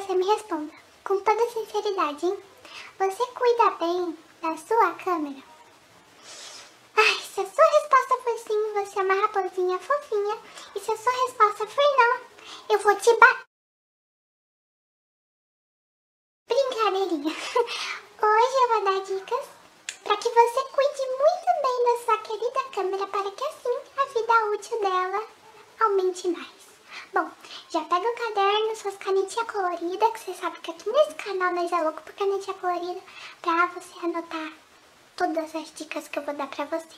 você 0.00 0.14
me 0.14 0.26
responda. 0.26 0.72
Com 1.04 1.20
toda 1.20 1.50
sinceridade, 1.50 2.26
hein? 2.26 2.42
Você 2.98 3.26
cuida 3.26 3.70
bem 3.72 4.18
da 4.42 4.56
sua 4.56 4.92
câmera? 4.94 5.40
Ai, 6.96 7.18
se 7.20 7.40
a 7.40 7.46
sua 7.46 7.64
resposta 7.64 8.18
for 8.22 8.38
sim, 8.38 8.72
você 8.72 8.98
é 8.98 9.02
uma 9.02 9.14
raposinha 9.14 9.78
fofinha. 9.78 10.38
E 10.74 10.80
se 10.80 10.90
a 10.90 10.96
sua 10.96 11.12
resposta 11.12 11.66
for 11.66 11.84
não, 11.98 12.20
eu 12.70 12.78
vou 12.80 12.96
te 12.96 13.14
bater. 13.14 13.44
Brincadeirinha. 16.48 17.30
Hoje 18.22 18.56
eu 18.62 18.68
vou 18.68 18.84
dar 18.84 19.00
dicas 19.04 19.48
para 20.02 20.16
que 20.16 20.28
você 20.28 20.64
cuide 20.72 21.06
muito 21.22 21.50
bem 21.62 21.84
da 21.84 22.04
sua 22.04 22.18
querida 22.18 22.64
câmera 22.74 23.06
para 23.06 23.30
que 23.30 23.44
assim 23.44 23.78
a 23.96 24.04
vida 24.06 24.44
útil 24.56 24.80
dela 24.80 25.24
aumente 25.80 26.28
mais. 26.28 26.63
Bom, 27.14 27.30
já 27.70 27.80
pega 27.84 28.08
o 28.08 28.16
caderno, 28.16 28.74
suas 28.74 28.96
canetinhas 28.96 29.48
coloridas, 29.48 30.10
que 30.14 30.18
você 30.18 30.34
sabe 30.34 30.58
que 30.58 30.72
aqui 30.72 30.90
nesse 30.90 31.14
canal 31.14 31.54
nós 31.54 31.70
é 31.70 31.80
louco 31.80 32.02
por 32.02 32.12
canetinha 32.12 32.54
colorida, 32.54 33.00
pra 33.40 33.66
você 33.66 34.04
anotar 34.04 34.52
todas 35.14 35.54
as 35.54 35.72
dicas 35.74 36.08
que 36.08 36.18
eu 36.18 36.24
vou 36.24 36.34
dar 36.34 36.48
pra 36.48 36.64
você. 36.64 36.96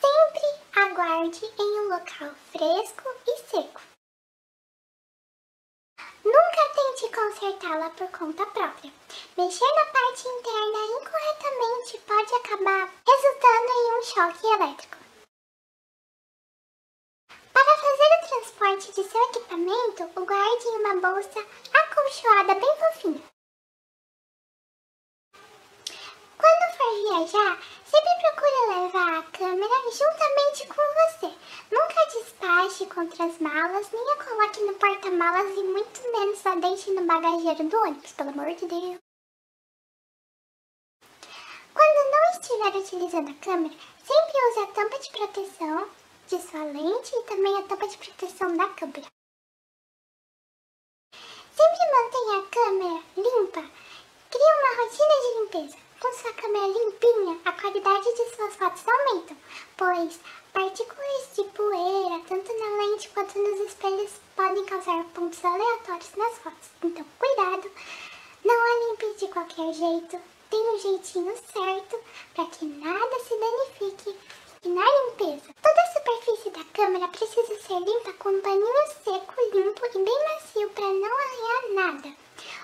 Sempre 0.00 0.82
aguarde 0.82 1.44
em 1.44 1.80
um 1.80 1.88
local 1.90 2.34
fresco 2.52 3.08
e 3.26 3.38
seco. 3.50 3.82
Nunca 6.24 6.74
tente 6.74 7.14
consertá-la 7.14 7.90
por 7.90 8.08
conta 8.18 8.46
própria. 8.46 8.90
Mexer 9.36 9.74
na 9.74 9.86
parte 9.92 10.26
interna 10.26 10.86
incorretamente 10.86 11.98
pode 12.06 12.34
acabar 12.34 12.90
resultando 13.06 13.72
em 13.72 13.98
um 13.98 14.02
choque 14.04 14.46
elétrico. 14.46 14.96
Para 17.52 17.76
fazer 17.76 18.12
o 18.12 18.22
transporte 18.82 18.92
de 18.92 19.08
seu 19.08 19.22
equipamento, 19.22 20.20
o 20.20 20.26
guarde 20.26 20.66
em 20.66 20.78
uma 20.80 20.96
bolsa 20.96 21.46
acolchoada 21.72 22.54
bem 22.54 22.76
fofinha. 22.76 23.22
Quando 26.36 26.76
for 26.76 26.90
viajar, 27.02 27.62
sempre 27.84 28.14
procure 28.20 28.80
levar 28.80 29.18
a 29.18 29.22
câmera 29.30 29.74
juntamente 29.92 30.66
com 30.66 30.82
você. 30.82 31.32
Nunca 31.70 32.06
despache 32.06 32.86
contra 32.86 33.24
as 33.24 33.38
malas, 33.38 33.90
nem 33.92 34.12
a 34.12 34.24
coloque 34.24 34.60
no 34.60 34.74
porta-malas 34.74 35.56
e 35.56 35.62
muito 35.62 36.02
menos 36.12 36.44
a 36.44 36.54
deixe 36.56 36.90
no 36.90 37.06
bagageiro 37.06 37.68
do 37.68 37.76
ônibus, 37.76 38.12
pelo 38.12 38.30
amor 38.30 38.54
de 38.54 38.66
Deus. 38.66 38.98
Quando 41.72 42.10
não 42.10 42.40
estiver 42.40 42.78
utilizando 42.78 43.30
a 43.30 43.44
câmera, 43.44 43.74
sempre 44.04 44.48
use 44.50 44.60
a 44.60 44.66
tampa 44.66 44.98
de 44.98 45.10
proteção 45.10 46.01
de 46.32 46.40
sua 46.48 46.64
lente 46.64 47.14
e 47.14 47.22
também 47.24 47.54
a 47.58 47.62
tampa 47.64 47.86
de 47.86 47.98
proteção 47.98 48.56
da 48.56 48.66
câmera. 48.70 49.06
Sempre 51.54 51.90
mantenha 51.92 52.38
a 52.38 52.46
câmera 52.48 53.02
limpa. 53.18 53.70
Crie 54.30 54.54
uma 54.56 54.82
rotina 54.82 55.14
de 55.20 55.40
limpeza. 55.40 55.76
Com 56.00 56.12
sua 56.14 56.32
câmera 56.32 56.68
limpinha, 56.68 57.38
a 57.44 57.52
qualidade 57.52 58.14
de 58.14 58.34
suas 58.34 58.56
fotos 58.56 58.82
aumenta, 58.88 59.36
pois 59.76 60.18
partículas 60.54 61.28
de 61.36 61.44
poeira, 61.50 62.24
tanto 62.26 62.58
na 62.58 62.76
lente 62.78 63.10
quanto 63.10 63.38
nos 63.38 63.60
espelhos, 63.60 64.12
podem 64.34 64.64
causar 64.64 65.04
pontos 65.12 65.44
aleatórios 65.44 66.16
nas 66.16 66.38
fotos. 66.38 66.70
Então, 66.82 67.04
cuidado, 67.18 67.70
não 68.42 68.54
a 68.54 68.88
limpe 68.88 69.18
de 69.18 69.28
qualquer 69.28 69.72
jeito, 69.74 70.18
tem 70.48 70.60
um 70.60 70.78
jeitinho 70.78 71.36
certo 71.36 72.00
para 72.34 72.46
que 72.46 72.64
nada 72.64 73.20
se 73.20 73.36
danifique 73.38 74.18
e 74.64 74.68
na 74.68 74.84
limpeza. 74.84 75.54
Toda 75.60 75.82
a 75.82 75.92
superfície 75.92 76.50
da 76.50 76.64
câmera 76.72 77.08
precisa 77.08 77.60
ser 77.60 77.80
limpa 77.80 78.12
com 78.14 78.28
um 78.28 78.40
paninho 78.40 78.86
seco, 79.04 79.34
limpo 79.52 79.86
e 79.86 80.04
bem 80.04 80.24
macio 80.28 80.70
para 80.70 80.86
não 80.86 81.18
arranhar 81.18 81.74
nada. 81.74 82.16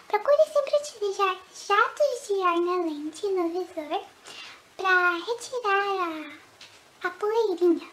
Procure 0.07 0.45
sempre 0.53 0.77
utilizar 0.77 1.37
jatos 1.55 2.29
de 2.29 2.43
ar 2.43 2.61
na 2.61 2.77
lente 2.85 3.27
e 3.27 3.31
no 3.31 3.49
visor 3.49 4.03
para 4.77 5.11
retirar 5.19 6.33
a, 7.03 7.09
a 7.09 7.11
poeirinha. 7.11 7.91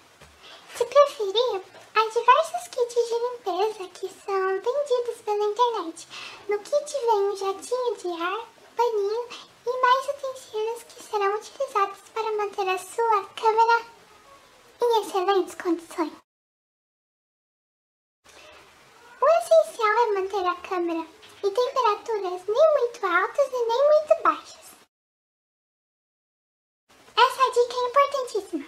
Se 0.75 0.85
preferir, 0.85 1.61
há 1.95 2.09
diversos 2.09 2.67
kits 2.69 3.09
de 3.09 3.15
limpeza 3.19 3.89
que 3.89 4.09
são 4.23 4.61
vendidos 4.61 5.21
pela 5.23 5.45
internet. 5.45 6.07
No 6.47 6.59
kit 6.59 6.91
vem 6.91 7.29
um 7.29 7.35
jatinho 7.35 7.95
de 7.95 8.21
ar, 8.21 8.47
paninho 8.75 9.27
e 9.65 9.81
mais 9.81 10.09
utensílios 10.09 10.83
câmera 20.75 21.07
em 21.41 21.51
temperaturas 21.51 22.41
nem 22.47 22.73
muito 22.73 23.05
altas 23.05 23.47
e 23.47 23.65
nem 23.65 23.87
muito 23.87 24.23
baixas. 24.23 24.65
Essa 27.15 27.51
dica 27.51 27.75
é 27.75 27.87
importantíssima. 27.87 28.65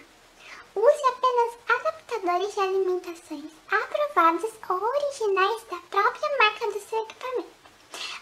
Use 0.74 1.04
apenas 1.06 1.58
adaptadores 1.68 2.54
de 2.54 2.60
alimentações 2.60 3.52
aprovados 3.70 4.50
ou 4.70 4.82
originais 4.82 5.62
da 5.64 5.76
própria 5.90 6.38
marca 6.38 6.66
do 6.72 6.80
seu 6.80 7.02
equipamento. 7.02 7.58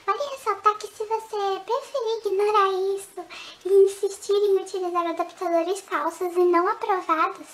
Vale 0.05 0.31
ressaltar 0.31 0.79
que 0.79 0.89
se 0.89 1.05
você 1.05 1.61
preferir 1.65 2.19
ignorar 2.19 2.73
isso 2.97 3.25
e 3.65 3.69
insistir 3.69 4.33
em 4.33 4.63
utilizar 4.63 5.07
adaptadores 5.07 5.81
falsos 5.83 6.35
e 6.35 6.45
não 6.45 6.67
aprovados, 6.67 7.47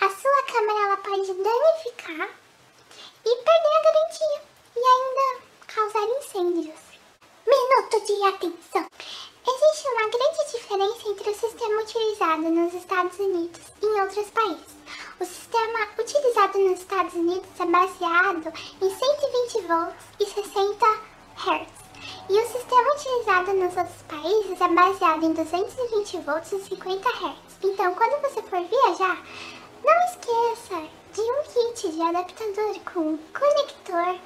a 0.00 0.08
sua 0.08 0.42
câmera 0.44 0.86
ela 0.86 0.96
pode 0.96 1.34
danificar 1.34 2.30
e 3.26 3.36
perder 3.36 3.76
a 3.76 3.82
garantia 3.82 4.53
e 4.53 4.53
ainda 4.86 5.42
causar 5.66 6.04
incêndios. 6.18 6.80
Minuto 7.46 8.06
de 8.06 8.22
atenção! 8.24 8.86
Existe 9.46 9.88
uma 9.88 10.08
grande 10.08 10.52
diferença 10.52 11.08
entre 11.08 11.30
o 11.30 11.34
sistema 11.34 11.82
utilizado 11.82 12.42
nos 12.42 12.74
Estados 12.74 13.18
Unidos 13.18 13.60
e 13.82 13.86
em 13.86 14.00
outros 14.00 14.30
países. 14.30 14.74
O 15.20 15.24
sistema 15.24 15.88
utilizado 15.98 16.58
nos 16.58 16.80
Estados 16.80 17.14
Unidos 17.14 17.48
é 17.60 17.66
baseado 17.66 18.52
em 18.80 18.90
120 18.90 19.66
volts 19.66 20.04
e 20.20 20.26
60 20.26 20.86
Hz. 21.36 21.68
E 22.28 22.32
o 22.32 22.46
sistema 22.46 22.94
utilizado 22.94 23.52
nos 23.52 23.76
outros 23.76 24.02
países 24.08 24.60
é 24.60 24.68
baseado 24.68 25.24
em 25.24 25.32
220 25.32 26.18
volts 26.18 26.52
e 26.52 26.60
50 26.60 27.08
Hz. 27.08 27.36
Então, 27.62 27.94
quando 27.94 28.22
você 28.22 28.42
for 28.42 28.60
viajar, 28.62 29.22
não 29.84 30.04
esqueça 30.06 30.88
de 31.12 31.20
um 31.20 31.42
kit 31.42 31.88
de 31.90 32.02
adaptador 32.02 32.80
com 32.92 33.18
conector 33.32 34.18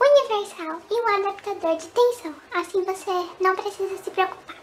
universal 0.00 0.80
e 0.90 0.94
um 0.94 1.08
adaptador 1.08 1.76
de 1.76 1.88
tensão, 1.88 2.34
assim 2.52 2.82
você 2.84 3.10
não 3.40 3.54
precisa 3.56 3.96
se 4.02 4.10
preocupar. 4.10 4.56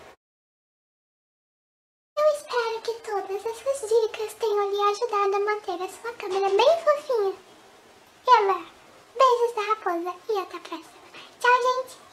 Eu 2.17 2.25
espero 2.35 2.81
que 2.81 2.93
todas 3.01 3.45
essas 3.45 3.89
dicas 3.89 4.33
tenham 4.33 4.71
lhe 4.71 4.81
ajudado 4.89 5.35
a 5.35 5.39
manter 5.39 5.81
a 5.83 5.89
sua 5.89 6.13
câmera 6.13 6.49
bem 6.49 6.83
fofinha. 6.83 7.35
E 8.25 8.29
ela, 8.37 8.65
beijos 9.15 9.53
da 9.55 9.61
raposa 9.61 10.15
e 10.29 10.39
até 10.39 10.57
a 10.57 10.59
próxima. 10.59 10.97
Tchau, 11.39 11.57
gente! 11.63 12.07